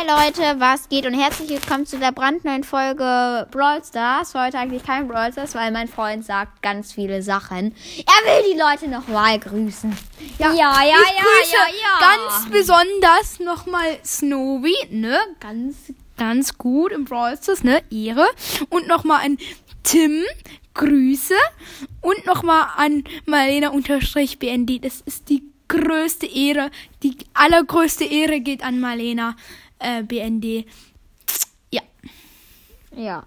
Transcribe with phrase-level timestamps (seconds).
[0.00, 4.34] Hi Leute, was geht und herzlich willkommen zu der brandneuen Folge Brawl Stars.
[4.34, 7.74] Heute eigentlich kein Brawl Stars, weil mein Freund sagt ganz viele Sachen.
[7.98, 9.94] Er will die Leute nochmal grüßen.
[10.38, 12.16] Ja, ja, ja, ich ja, grüße ja, ja.
[12.16, 15.18] ganz besonders nochmal Snowy, ne?
[15.38, 15.76] Ganz,
[16.16, 17.82] ganz gut im Brawl Stars, ne?
[17.90, 18.26] Ehre.
[18.70, 19.36] Und nochmal an
[19.82, 20.22] Tim,
[20.72, 21.34] Grüße.
[22.00, 24.82] Und nochmal an Marlena-BND.
[24.82, 26.70] Das ist die größte Ehre,
[27.02, 29.36] die allergrößte Ehre geht an Marlena
[29.80, 30.66] äh, BND.
[31.70, 31.82] Ja.
[32.94, 33.26] Ja.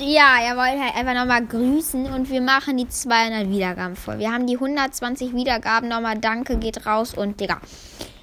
[0.00, 4.18] Ja, er wollte halt einfach nochmal grüßen und wir machen die 200 Wiedergaben voll.
[4.20, 6.18] Wir haben die 120 Wiedergaben nochmal.
[6.18, 7.60] Danke, geht raus und Digga.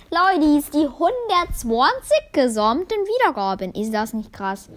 [0.09, 3.73] Leute, die 120 gesamten Wiedergaben.
[3.73, 4.69] Ist das nicht krass?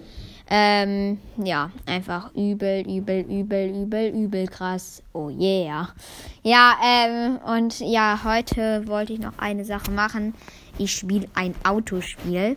[0.50, 5.02] Ähm, ja, einfach übel, übel, übel, übel, übel krass.
[5.12, 5.90] Oh yeah.
[6.42, 10.34] Ja, ähm, und ja, heute wollte ich noch eine Sache machen.
[10.78, 12.56] Ich spiele ein Autospiel.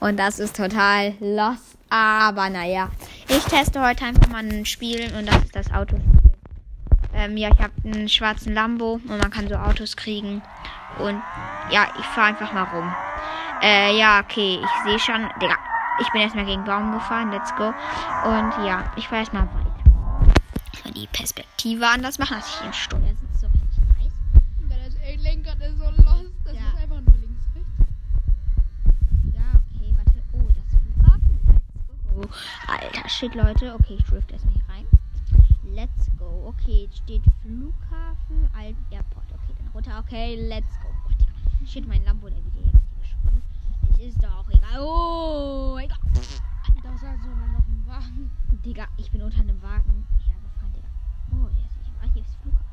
[0.00, 1.78] Und das ist total lost.
[1.88, 2.90] Aber naja,
[3.28, 6.04] ich teste heute einfach mal ein Spiel und das ist das Autospiel.
[7.14, 10.42] Ähm, ja, ich habe einen schwarzen Lambo und man kann so Autos kriegen.
[10.98, 11.20] Und
[11.70, 12.94] ja, ich fahre einfach mal rum.
[13.62, 15.28] Äh, ja, okay, ich sehe schon.
[15.40, 15.56] Digga,
[16.00, 17.30] ich bin erstmal gegen Baum gefahren.
[17.30, 17.68] Let's go.
[17.68, 19.70] Und ja, ich fahre erstmal weiter.
[20.84, 24.12] Mal die Perspektive anders machen, dass ich im Steuersitz so richtig weiß.
[24.68, 26.32] Das Lenker ist so lost.
[26.44, 26.60] Das Ja.
[26.68, 27.68] ist einfach nur links, rechts.
[29.34, 30.22] Ja, okay, warte.
[30.32, 31.38] Oh, das Flughafen.
[31.88, 32.72] Let's go.
[32.72, 33.74] Alter, shit, Leute.
[33.74, 34.86] Okay, ich drift erstmal hier rein.
[35.64, 36.46] Let's go.
[36.48, 39.26] Okay, jetzt steht Flughafen, Alt Airport.
[39.32, 40.02] Okay, dann runter.
[40.06, 40.88] Okay, let's go.
[41.66, 42.79] Shit, mein Lambo, der wird
[43.98, 44.00] jetzt.
[44.00, 44.80] Es ist doch auch egal.
[44.80, 45.98] Oh, egal.
[46.82, 48.30] Da ist also noch ein Wagen.
[48.64, 50.88] Digga, ich bin unter einem Wagen hergefahren, Digga.
[51.32, 51.90] Oh, der ist nicht.
[52.02, 52.66] Ah, hier ist Flughafen.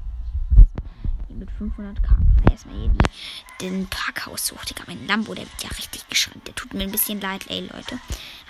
[1.27, 4.69] Hier mit 500 km/h erstmal hier die, den Parkhaus sucht.
[4.69, 6.45] Digga, mein Lambo, der wird ja richtig geschont.
[6.47, 7.99] Der tut mir ein bisschen leid, ey, Leute.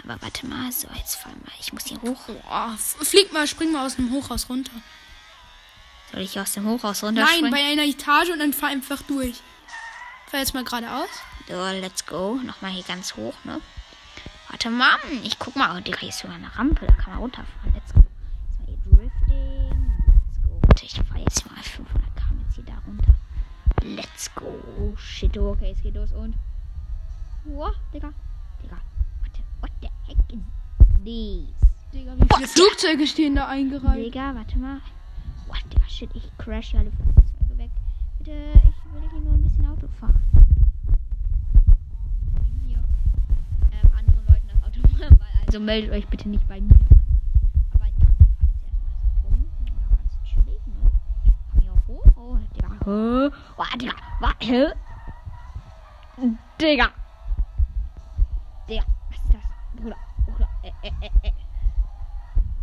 [0.04, 1.52] Aber warte mal, so, jetzt fahren wir.
[1.60, 2.22] Ich muss hier hoch.
[2.28, 4.72] Boah, f- flieg mal, spring mal aus dem Hochhaus runter.
[6.12, 7.26] Soll ich aus dem Hochhaus runter?
[7.26, 9.42] Nein, bei einer Etage und dann fahr einfach durch.
[10.28, 11.08] Fahr jetzt mal geradeaus.
[11.48, 12.36] So, let's go.
[12.36, 13.62] Nochmal hier ganz hoch, ne?
[14.50, 14.98] Warte mal.
[15.24, 15.78] Ich guck mal.
[15.78, 16.86] Oh, Digga, hier ist sogar eine Rampe.
[16.86, 17.74] Da kann man runterfahren.
[17.74, 18.04] Let's go.
[18.68, 19.94] Jetzt mal hier drifting.
[20.06, 20.60] Let's go.
[20.64, 23.16] Warte, ich fahr jetzt mal 500 km jetzt hier da runter.
[23.84, 24.46] Let's go.
[24.78, 25.38] Oh, shit.
[25.38, 26.36] Oh, okay, es geht los und.
[27.46, 28.12] Wow, Digga.
[28.62, 28.78] Digga.
[29.22, 29.42] Warte.
[29.62, 30.40] What the heck is
[31.06, 31.70] this?
[31.94, 34.08] Digga, wie viele Flugzeuge stehen da eingereiht?
[34.08, 34.82] Digga, warte mal.
[35.48, 36.10] What, Digga, shit.
[36.16, 37.72] Ich crash hier alle Flugzeuge weg.
[38.18, 39.37] Bitte, ich will hier nur
[39.88, 40.22] ein bisschen Auto fahren.
[42.66, 42.78] Hier
[43.72, 46.88] ähm, anderen Leuten das Auto fahren, weil, also meldet euch bitte nicht bei mir an.
[47.74, 48.08] Aber ja,
[49.22, 49.46] so rum.
[51.62, 52.02] Ja, ne?
[52.16, 52.70] Oh, Digga.
[52.86, 53.30] Oh,
[53.78, 53.94] Digga.
[54.20, 54.34] Was?
[54.40, 54.74] Hä?
[56.62, 56.90] Digga.
[58.68, 58.84] Digga.
[59.10, 59.44] Was ist das?
[59.76, 59.98] Bruder.
[60.26, 60.50] Bruder.
[60.64, 61.32] Äh, äh, äh, äh.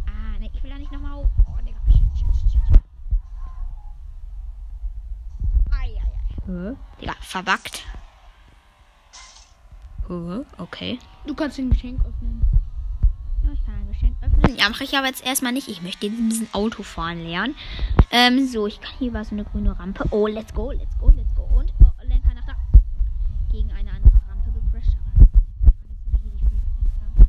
[0.07, 1.29] Ah, ne, ich will da nicht nochmal hoch.
[1.47, 1.79] Oh, Digga.
[1.91, 2.61] Shit, shit, shit, shit.
[5.73, 6.34] Ei, ei, ei.
[6.47, 6.77] Hä?
[7.01, 7.15] Digga.
[10.09, 10.45] Hä?
[10.59, 10.99] Okay.
[11.27, 12.43] Du kannst den Geschenk öffnen.
[13.43, 14.57] Ja, ich kann ein Geschenk öffnen.
[14.57, 15.69] Ja, mache ich aber jetzt erstmal nicht.
[15.69, 17.55] Ich möchte ein bisschen Autofahren lernen.
[18.11, 20.05] Ähm, so, ich kann hier war so eine grüne Rampe.
[20.11, 21.45] Oh, let's go, let's go, let's go.
[21.45, 22.55] Und oh, Lenker nach da.
[23.51, 24.97] Gegen eine andere Rampe gecrashed.
[25.17, 27.27] Aber hier die fünf Meter.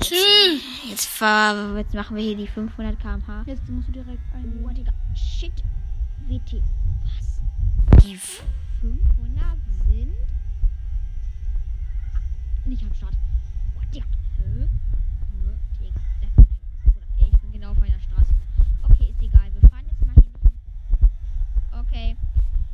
[0.00, 0.62] Tschüss.
[0.96, 3.42] Jetzt, fahr, jetzt machen wir hier die 500 km/h.
[3.44, 4.64] Jetzt musst du direkt ein.
[4.64, 4.92] Oh, Digga.
[5.14, 5.52] Shit.
[6.26, 6.62] WT.
[7.04, 7.42] Was?
[8.02, 9.44] Die 500
[9.86, 10.14] sind
[12.64, 13.12] nicht am Start.
[13.76, 14.06] Oh, Digga.
[14.38, 14.68] Hä?
[17.18, 18.32] Ich bin genau auf meiner Straße.
[18.84, 19.50] Okay, ist egal.
[19.52, 20.32] Wir fahren jetzt mal hier.
[21.78, 22.16] Okay.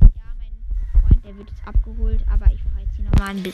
[0.00, 3.52] Ja, mein Freund, der wird jetzt abgeholt, aber ich fahre jetzt hier nochmal ein bi-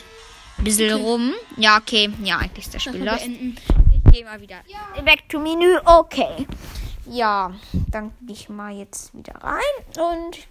[0.63, 1.01] bisschen Okay.
[1.03, 1.31] rum.
[1.57, 2.11] Ja, okay.
[2.23, 3.25] Ja, eigentlich ist das Spiel Sache
[4.23, 4.57] mal wieder
[5.05, 5.77] back to Menü.
[5.85, 6.47] Okay.
[7.05, 7.53] Ja,
[7.91, 9.59] dann gehe ich mal jetzt wieder rein.
[9.97, 10.47] Und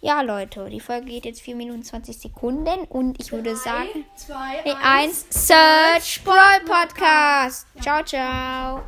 [0.00, 2.84] ja, Leute, die Folge geht jetzt 4 Minuten 20 Sekunden.
[2.90, 7.66] Und ich würde sagen, Zwei, 1 Search Brawl Podcast.
[7.80, 8.84] Ciao, ciao.